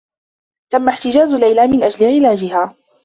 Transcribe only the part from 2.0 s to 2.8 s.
علاجها.